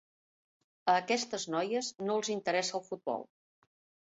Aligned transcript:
A 0.93 0.95
aquestes 1.01 1.45
noies, 1.55 1.91
no 2.07 2.15
els 2.21 2.33
interessa 2.37 2.79
el 2.81 2.85
futbol. 2.89 3.25